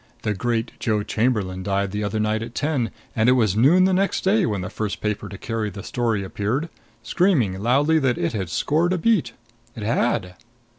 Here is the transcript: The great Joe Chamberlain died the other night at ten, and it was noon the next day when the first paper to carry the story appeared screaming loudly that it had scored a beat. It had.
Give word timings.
The 0.23 0.33
great 0.33 0.71
Joe 0.79 1.03
Chamberlain 1.03 1.61
died 1.61 1.91
the 1.91 2.03
other 2.03 2.19
night 2.19 2.41
at 2.41 2.55
ten, 2.55 2.89
and 3.15 3.29
it 3.29 3.33
was 3.33 3.55
noon 3.55 3.83
the 3.83 3.93
next 3.93 4.23
day 4.23 4.47
when 4.47 4.61
the 4.61 4.69
first 4.71 4.99
paper 4.99 5.29
to 5.29 5.37
carry 5.37 5.69
the 5.69 5.83
story 5.83 6.23
appeared 6.23 6.69
screaming 7.03 7.61
loudly 7.61 7.99
that 7.99 8.17
it 8.17 8.33
had 8.33 8.49
scored 8.49 8.93
a 8.93 8.97
beat. 8.97 9.33
It 9.75 9.83
had. 9.83 10.33